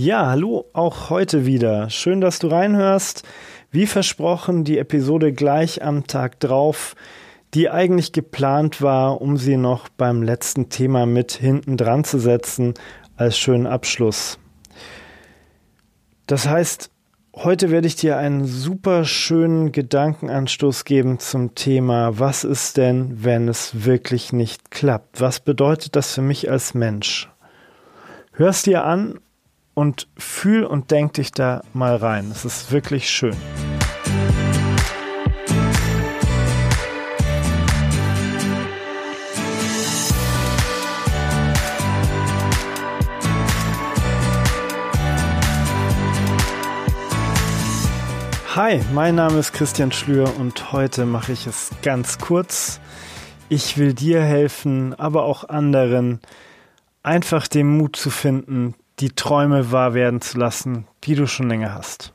Ja, 0.00 0.28
hallo, 0.28 0.64
auch 0.74 1.10
heute 1.10 1.44
wieder. 1.44 1.90
Schön, 1.90 2.20
dass 2.20 2.38
du 2.38 2.46
reinhörst. 2.46 3.24
Wie 3.72 3.84
versprochen, 3.84 4.62
die 4.62 4.78
Episode 4.78 5.32
gleich 5.32 5.82
am 5.82 6.06
Tag 6.06 6.38
drauf, 6.38 6.94
die 7.52 7.68
eigentlich 7.68 8.12
geplant 8.12 8.80
war, 8.80 9.20
um 9.20 9.36
sie 9.36 9.56
noch 9.56 9.88
beim 9.88 10.22
letzten 10.22 10.68
Thema 10.68 11.04
mit 11.04 11.32
hinten 11.32 11.76
dran 11.76 12.04
zu 12.04 12.20
setzen 12.20 12.74
als 13.16 13.36
schönen 13.36 13.66
Abschluss. 13.66 14.38
Das 16.28 16.48
heißt, 16.48 16.92
heute 17.34 17.72
werde 17.72 17.88
ich 17.88 17.96
dir 17.96 18.18
einen 18.18 18.44
super 18.44 19.04
schönen 19.04 19.72
Gedankenanstoß 19.72 20.84
geben 20.84 21.18
zum 21.18 21.56
Thema, 21.56 22.20
was 22.20 22.44
ist 22.44 22.76
denn, 22.76 23.24
wenn 23.24 23.48
es 23.48 23.84
wirklich 23.84 24.32
nicht 24.32 24.70
klappt? 24.70 25.20
Was 25.20 25.40
bedeutet 25.40 25.96
das 25.96 26.14
für 26.14 26.22
mich 26.22 26.48
als 26.48 26.72
Mensch? 26.72 27.28
Hörst 28.30 28.66
dir 28.66 28.84
an 28.84 29.18
und 29.78 30.08
fühl 30.18 30.64
und 30.64 30.90
denk 30.90 31.12
dich 31.12 31.30
da 31.30 31.62
mal 31.72 31.94
rein. 31.94 32.32
Es 32.32 32.44
ist 32.44 32.72
wirklich 32.72 33.08
schön. 33.08 33.36
Hi, 48.56 48.80
mein 48.92 49.14
Name 49.14 49.38
ist 49.38 49.52
Christian 49.52 49.92
Schlür 49.92 50.36
und 50.40 50.72
heute 50.72 51.06
mache 51.06 51.30
ich 51.30 51.46
es 51.46 51.70
ganz 51.82 52.18
kurz. 52.18 52.80
Ich 53.48 53.78
will 53.78 53.94
dir 53.94 54.24
helfen, 54.24 54.98
aber 54.98 55.22
auch 55.22 55.48
anderen, 55.48 56.18
einfach 57.04 57.46
den 57.46 57.76
Mut 57.78 57.94
zu 57.94 58.10
finden, 58.10 58.74
die 59.00 59.10
Träume 59.10 59.70
wahr 59.72 59.94
werden 59.94 60.20
zu 60.20 60.38
lassen, 60.38 60.86
die 61.04 61.14
du 61.14 61.26
schon 61.26 61.48
länger 61.48 61.74
hast. 61.74 62.12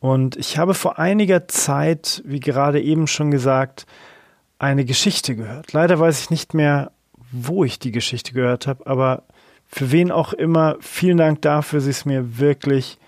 Und 0.00 0.36
ich 0.36 0.58
habe 0.58 0.74
vor 0.74 0.98
einiger 0.98 1.48
Zeit, 1.48 2.22
wie 2.24 2.40
gerade 2.40 2.80
eben 2.80 3.06
schon 3.06 3.30
gesagt, 3.30 3.86
eine 4.58 4.84
Geschichte 4.84 5.34
gehört. 5.34 5.72
Leider 5.72 5.98
weiß 5.98 6.20
ich 6.20 6.30
nicht 6.30 6.54
mehr, 6.54 6.92
wo 7.32 7.64
ich 7.64 7.78
die 7.78 7.92
Geschichte 7.92 8.32
gehört 8.32 8.66
habe, 8.66 8.86
aber 8.86 9.24
für 9.66 9.92
wen 9.92 10.10
auch 10.10 10.32
immer, 10.32 10.76
vielen 10.80 11.18
Dank 11.18 11.42
dafür, 11.42 11.80
sie 11.80 11.90
ist 11.90 12.06
mir 12.06 12.38
wirklich 12.38 12.98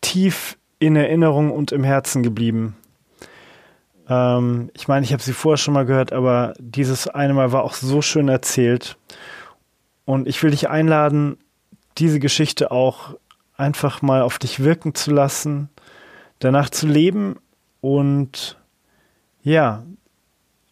tief 0.00 0.58
in 0.78 0.96
Erinnerung 0.96 1.50
und 1.50 1.72
im 1.72 1.84
Herzen 1.84 2.22
geblieben. 2.22 2.76
Ähm, 4.08 4.70
ich 4.74 4.88
meine, 4.88 5.04
ich 5.04 5.12
habe 5.12 5.22
sie 5.22 5.32
vorher 5.32 5.56
schon 5.56 5.74
mal 5.74 5.86
gehört, 5.86 6.12
aber 6.12 6.54
dieses 6.58 7.08
eine 7.08 7.32
Mal 7.32 7.52
war 7.52 7.64
auch 7.64 7.72
so 7.72 8.02
schön 8.02 8.28
erzählt. 8.28 8.98
Und 10.04 10.28
ich 10.28 10.42
will 10.42 10.50
dich 10.50 10.68
einladen, 10.68 11.38
diese 11.98 12.20
Geschichte 12.20 12.70
auch 12.70 13.14
einfach 13.56 14.02
mal 14.02 14.22
auf 14.22 14.38
dich 14.38 14.60
wirken 14.60 14.94
zu 14.94 15.12
lassen, 15.12 15.68
danach 16.38 16.70
zu 16.70 16.86
leben 16.86 17.36
und 17.80 18.58
ja, 19.42 19.84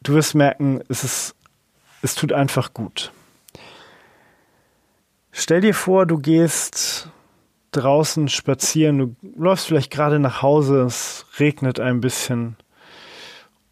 du 0.03 0.14
wirst 0.14 0.34
merken, 0.34 0.83
es 0.89 1.05
ist, 1.05 1.34
es 2.03 2.14
tut 2.14 2.33
einfach 2.33 2.75
gut. 2.75 3.12
Stell 5.31 5.61
dir 5.61 5.75
vor, 5.75 6.06
du 6.06 6.19
gehst 6.19 7.09
draußen 7.70 8.29
spazieren, 8.29 8.98
du 8.98 9.17
läufst 9.36 9.67
vielleicht 9.67 9.91
gerade 9.91 10.19
nach 10.19 10.42
Hause, 10.42 10.83
es 10.83 11.27
regnet 11.39 11.81
ein 11.81 12.01
bisschen 12.01 12.57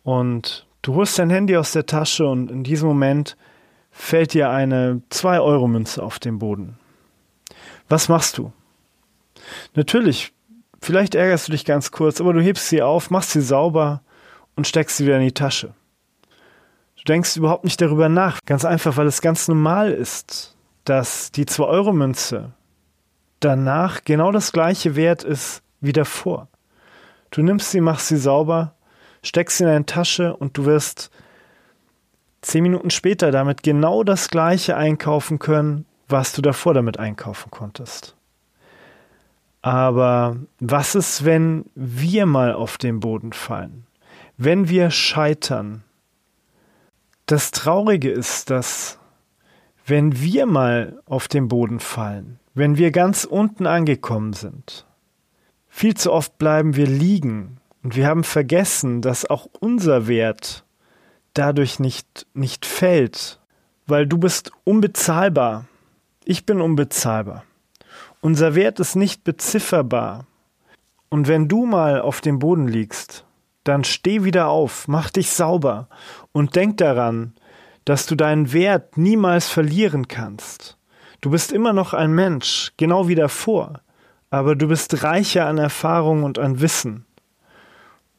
und 0.03 0.67
du 0.83 0.95
holst 0.95 1.19
dein 1.19 1.31
Handy 1.31 1.57
aus 1.57 1.73
der 1.73 1.87
Tasche 1.87 2.27
und 2.27 2.51
in 2.51 2.65
diesem 2.65 2.89
Moment 2.89 3.37
fällt 3.91 4.33
dir 4.33 4.51
eine 4.51 5.03
2-Euro-Münze 5.11 6.03
auf 6.03 6.19
den 6.19 6.39
Boden. 6.39 6.80
Was 7.91 8.09
machst 8.09 8.39
du? 8.39 8.53
Natürlich, 9.75 10.33
vielleicht 10.81 11.17
ärgerst 11.17 11.49
du 11.49 11.53
dich 11.53 11.65
ganz 11.65 11.91
kurz, 11.91 12.21
aber 12.21 12.33
du 12.33 12.41
hebst 12.41 12.69
sie 12.69 12.83
auf, 12.83 13.11
machst 13.11 13.33
sie 13.33 13.41
sauber 13.41 14.03
und 14.55 14.67
steckst 14.67 14.97
sie 14.97 15.07
wieder 15.07 15.17
in 15.17 15.25
die 15.25 15.33
Tasche. 15.33 15.75
Du 16.97 17.03
denkst 17.05 17.37
überhaupt 17.37 17.65
nicht 17.65 17.81
darüber 17.81 18.09
nach, 18.09 18.39
ganz 18.47 18.65
einfach, 18.65 18.97
weil 18.97 19.09
es 19.09 19.21
ganz 19.21 19.49
normal 19.49 19.91
ist, 19.91 20.57
dass 20.85 21.33
die 21.33 21.47
2-Euro-Münze 21.47 22.53
danach 23.41 24.05
genau 24.05 24.31
das 24.31 24.53
gleiche 24.53 24.95
wert 24.95 25.25
ist 25.25 25.63
wie 25.81 25.93
davor. 25.93 26.49
Du 27.33 27.43
nimmst 27.43 27.73
sie, 27.73 27.81
machst 27.81 28.07
sie 28.07 28.19
sauber, 28.19 28.77
steckst 29.25 29.59
sie 29.59 29.65
in 29.65 29.71
deine 29.71 29.87
Tasche 29.87 30.37
und 30.37 30.57
du 30.57 30.65
wirst 30.65 31.11
zehn 32.43 32.63
Minuten 32.63 32.91
später 32.91 33.33
damit 33.33 33.65
genau 33.65 34.05
das 34.05 34.29
gleiche 34.29 34.77
einkaufen 34.77 35.41
können, 35.41 35.87
was 36.11 36.33
du 36.33 36.43
davor 36.43 36.75
damit 36.75 36.99
einkaufen 36.99 37.51
konntest. 37.51 38.17
Aber 39.63 40.37
was 40.59 40.95
ist, 40.95 41.25
wenn 41.25 41.67
wir 41.75 42.27
mal 42.27 42.55
auf 42.55 42.79
den 42.79 43.01
Boden 43.01 43.33
fallen? 43.33 43.87
Wenn 44.37 44.69
wir 44.69 44.91
scheitern? 44.91 45.83
Das 47.27 47.51
Traurige 47.51 48.11
ist, 48.11 48.51
dass 48.51 48.99
wenn 49.85 50.21
wir 50.21 50.47
mal 50.47 51.03
auf 51.05 51.29
den 51.29 51.49
Boden 51.49 51.81
fallen, 51.81 52.39
wenn 52.55 52.77
wir 52.77 52.91
ganz 52.91 53.25
unten 53.25 53.67
angekommen 53.67 54.33
sind, 54.33 54.87
viel 55.69 55.95
zu 55.95 56.13
oft 56.13 56.39
bleiben 56.39 56.75
wir 56.77 56.87
liegen 56.87 57.59
und 57.83 57.97
wir 57.97 58.07
haben 58.07 58.25
vergessen, 58.25 59.03
dass 59.03 59.29
auch 59.29 59.47
unser 59.61 60.09
Wert 60.09 60.65
dadurch 61.35 61.79
nicht, 61.79 62.27
nicht 62.35 62.67
fällt, 62.67 63.41
weil 63.87 64.07
du 64.07 64.19
bist 64.19 64.53
unbezahlbar. 64.65 65.67
Ich 66.31 66.47
bin 66.47 66.61
unbezahlbar. 66.61 67.43
Unser 68.21 68.55
Wert 68.55 68.79
ist 68.79 68.95
nicht 68.95 69.25
bezifferbar. 69.25 70.27
Und 71.09 71.27
wenn 71.27 71.49
du 71.49 71.67
mal 71.67 72.01
auf 72.01 72.21
dem 72.21 72.39
Boden 72.39 72.69
liegst, 72.69 73.25
dann 73.65 73.83
steh 73.83 74.23
wieder 74.23 74.47
auf, 74.47 74.87
mach 74.87 75.11
dich 75.11 75.33
sauber 75.33 75.89
und 76.31 76.55
denk 76.55 76.77
daran, 76.77 77.33
dass 77.85 78.07
du 78.07 78.15
deinen 78.15 78.53
Wert 78.53 78.97
niemals 78.97 79.49
verlieren 79.49 80.07
kannst. 80.07 80.79
Du 81.21 81.31
bist 81.31 81.51
immer 81.51 81.73
noch 81.73 81.95
ein 81.95 82.13
Mensch, 82.13 82.75
genau 82.77 83.09
wie 83.09 83.17
davor, 83.17 83.81
aber 84.31 84.55
du 84.55 84.69
bist 84.69 85.03
reicher 85.03 85.47
an 85.47 85.59
Erfahrung 85.59 86.23
und 86.23 86.39
an 86.39 86.61
Wissen. 86.61 87.07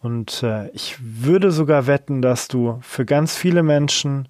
Und 0.02 0.44
äh, 0.44 0.70
ich 0.72 0.98
würde 1.00 1.50
sogar 1.52 1.88
wetten, 1.88 2.22
dass 2.22 2.50
du 2.50 2.78
für 2.82 3.06
ganz 3.06 3.38
viele 3.38 3.64
Menschen 3.64 4.28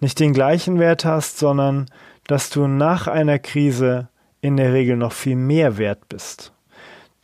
nicht 0.00 0.18
den 0.18 0.32
gleichen 0.32 0.78
Wert 0.78 1.04
hast, 1.04 1.36
sondern 1.38 1.90
dass 2.28 2.50
du 2.50 2.68
nach 2.68 3.08
einer 3.08 3.40
Krise 3.40 4.08
in 4.40 4.56
der 4.56 4.72
Regel 4.72 4.96
noch 4.96 5.12
viel 5.12 5.34
mehr 5.34 5.78
wert 5.78 6.08
bist. 6.08 6.52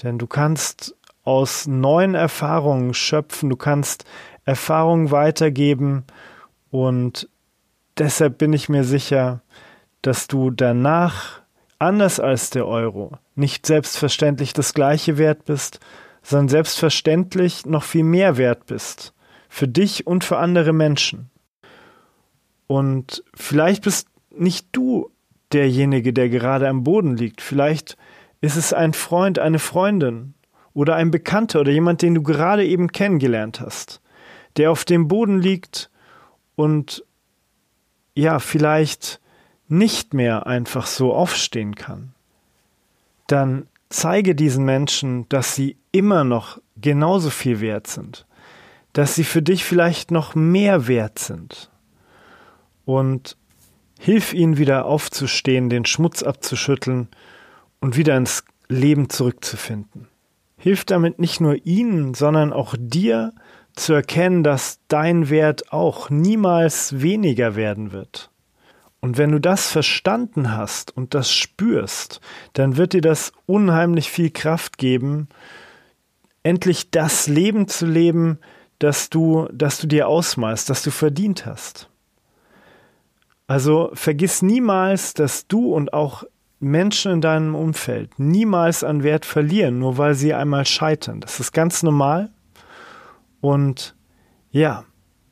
Denn 0.03 0.19
du 0.19 0.27
kannst 0.27 0.97
aus 1.23 1.69
neuen 1.69 2.15
Erfahrungen 2.15 2.95
schöpfen, 2.95 3.51
du 3.51 3.57
kannst 3.57 4.05
Erfahrungen 4.45 5.13
weitergeben 5.13 6.05
und 6.71 7.29
deshalb 7.97 8.39
bin 8.39 8.53
ich 8.53 8.69
mir 8.69 8.83
sicher, 8.83 9.43
dass 10.03 10.27
du 10.27 10.51
danach, 10.51 11.43
anders 11.79 12.19
als 12.19 12.51
der 12.51 12.67
Euro, 12.67 13.13
nicht 13.35 13.67
selbstverständlich 13.67 14.55
das 14.55 14.75
gleiche 14.75 15.19
wert 15.19 15.45
bist, 15.45 15.81
sondern 16.23 16.49
selbstverständlich 16.49 17.67
noch 17.67 17.85
viel 17.85 18.05
mehr 18.05 18.37
wert 18.37 18.67
bist. 18.67 19.13
Für 19.49 19.69
dich 19.69 20.07
und 20.07 20.25
für 20.25 20.39
andere 20.39 20.73
Menschen. 20.73 21.31
Und 22.67 23.23
vielleicht 23.35 23.85
bist 23.85 24.09
nicht 24.39 24.69
du 24.73 25.11
derjenige, 25.53 26.13
der 26.13 26.29
gerade 26.29 26.69
am 26.69 26.85
Boden 26.85 27.17
liegt. 27.17 27.41
Vielleicht 27.41 27.97
ist 28.41 28.57
es 28.57 28.73
ein 28.73 28.93
Freund, 28.93 29.39
eine 29.39 29.59
Freundin 29.59 30.35
oder 30.75 30.97
ein 30.97 31.11
Bekannter 31.11 31.61
oder 31.61 31.73
jemand, 31.73 32.03
den 32.03 32.15
du 32.15 32.23
gerade 32.23 32.67
eben 32.67 32.93
kennengelernt 32.93 33.61
hast, 33.61 34.01
der 34.57 34.71
auf 34.71 34.85
dem 34.85 35.09
Boden 35.09 35.41
liegt 35.41 35.91
und 36.57 37.05
ja, 38.15 38.39
vielleicht 38.39 39.21
nicht 39.69 40.15
mehr 40.15 40.47
einfach 40.47 40.87
so 40.87 41.15
aufstehen 41.15 41.75
kann. 41.75 42.15
Dann 43.27 43.67
zeige 43.89 44.35
diesen 44.35 44.65
Menschen, 44.65 45.29
dass 45.29 45.55
sie 45.55 45.77
immer 45.93 46.25
noch 46.25 46.61
genauso 46.77 47.31
viel 47.31 47.61
wert 47.61 47.87
sind, 47.87 48.27
dass 48.93 49.15
sie 49.15 49.25
für 49.25 49.43
dich 49.43 49.65
vielleicht 49.65 50.11
noch 50.11 50.35
mehr 50.35 50.87
wert 50.87 51.19
sind 51.19 51.71
und 52.85 53.37
hilf 54.05 54.35
ihnen 54.35 54.59
wieder 54.59 54.85
aufzustehen, 54.85 55.71
den 55.71 55.87
Schmutz 55.87 56.23
abzuschütteln 56.23 57.09
und 57.81 57.97
wieder 57.97 58.15
ins 58.19 58.45
Leben 58.69 59.09
zurückzufinden. 59.09 60.09
Hilf 60.59 60.85
damit 60.85 61.19
nicht 61.19 61.41
nur 61.41 61.65
ihnen, 61.65 62.13
sondern 62.13 62.53
auch 62.53 62.75
dir 62.79 63.33
zu 63.75 63.95
erkennen, 63.95 64.45
dass 64.45 64.79
dein 64.89 65.31
Wert 65.31 65.73
auch 65.73 66.11
niemals 66.11 67.01
weniger 67.01 67.57
werden 67.57 67.93
wird. 67.93 68.31
Und 69.01 69.17
wenn 69.17 69.33
du 69.33 69.41
das 69.41 69.71
verstanden 69.71 70.55
hast 70.55 70.95
und 70.95 71.15
das 71.15 71.33
spürst, 71.33 72.21
dann 72.53 72.77
wird 72.77 72.93
dir 72.93 73.01
das 73.01 73.33
unheimlich 73.47 74.11
viel 74.11 74.31
Kraft 74.31 74.77
geben, 74.77 75.29
endlich 76.43 76.91
das 76.91 77.27
Leben 77.27 77.69
zu 77.69 77.87
leben, 77.87 78.39
das 78.79 79.09
du, 79.09 79.49
das 79.51 79.79
du 79.79 79.87
dir 79.87 80.09
ausmalst, 80.09 80.69
das 80.69 80.83
du 80.83 80.91
verdient 80.91 81.47
hast. 81.47 81.89
Also 83.47 83.91
vergiss 83.95 84.43
niemals, 84.43 85.15
dass 85.15 85.47
du 85.47 85.75
und 85.75 85.93
auch 85.93 86.25
Menschen 86.61 87.13
in 87.13 87.21
deinem 87.21 87.55
Umfeld 87.55 88.19
niemals 88.19 88.83
an 88.85 89.03
Wert 89.03 89.27
verlieren, 89.27 89.79
nur 89.79 89.99
weil 89.99 90.15
sie 90.15 90.33
einmal 90.33 90.65
scheitern. 90.65 91.21
Das 91.21 91.41
ist 91.41 91.53
ganz 91.53 91.83
normal. 91.83 92.31
Und 93.41 93.95
ja, 94.51 94.85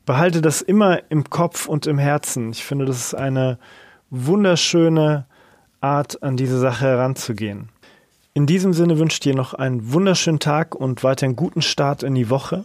behalte 0.05 0.43
das 0.43 0.61
immer 0.61 1.11
im 1.11 1.31
Kopf 1.31 1.67
und 1.67 1.87
im 1.87 1.99
Herzen. 1.99 2.51
Ich 2.51 2.65
finde, 2.65 2.85
das 2.85 2.99
ist 2.99 3.15
eine 3.15 3.59
wunderschöne 4.11 5.27
Art, 5.81 6.23
an 6.23 6.37
diese 6.37 6.59
Sache 6.59 6.85
heranzugehen. 6.85 7.71
In 8.35 8.47
diesem 8.47 8.73
Sinne 8.73 8.99
wünsche 8.99 9.17
ich 9.17 9.21
dir 9.21 9.35
noch 9.35 9.55
einen 9.55 9.93
wunderschönen 9.93 10.39
Tag 10.39 10.75
und 10.75 11.03
weiter 11.03 11.27
einen 11.27 11.37
guten 11.37 11.63
Start 11.63 12.03
in 12.03 12.15
die 12.15 12.31
Woche. 12.31 12.65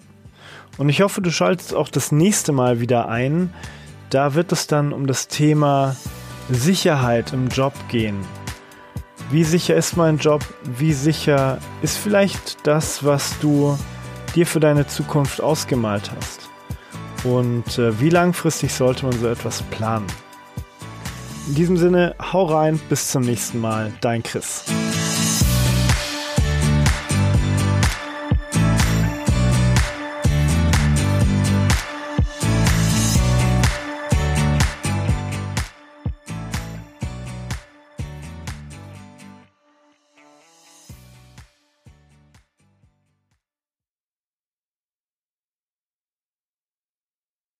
Und 0.77 0.89
ich 0.89 1.01
hoffe, 1.01 1.21
du 1.21 1.31
schaltest 1.31 1.73
auch 1.73 1.89
das 1.89 2.11
nächste 2.11 2.51
Mal 2.51 2.79
wieder 2.79 3.09
ein. 3.09 3.53
Da 4.09 4.35
wird 4.35 4.51
es 4.53 4.67
dann 4.67 4.93
um 4.93 5.05
das 5.05 5.27
Thema 5.27 5.95
Sicherheit 6.49 7.33
im 7.33 7.49
Job 7.49 7.73
gehen. 7.89 8.25
Wie 9.29 9.43
sicher 9.43 9.75
ist 9.75 9.97
mein 9.97 10.17
Job? 10.17 10.41
Wie 10.63 10.93
sicher 10.93 11.57
ist 11.81 11.97
vielleicht 11.97 12.65
das, 12.65 13.03
was 13.03 13.37
du 13.39 13.77
dir 14.33 14.47
für 14.47 14.61
deine 14.61 14.87
Zukunft 14.87 15.41
ausgemalt 15.41 16.09
hast? 16.15 16.49
Und 17.25 17.77
äh, 17.77 17.99
wie 17.99 18.09
langfristig 18.09 18.73
sollte 18.73 19.05
man 19.05 19.19
so 19.19 19.27
etwas 19.27 19.61
planen? 19.63 20.07
In 21.47 21.55
diesem 21.55 21.75
Sinne, 21.75 22.15
hau 22.31 22.45
rein, 22.45 22.79
bis 22.87 23.09
zum 23.09 23.23
nächsten 23.23 23.59
Mal, 23.59 23.91
dein 23.99 24.23
Chris. 24.23 24.63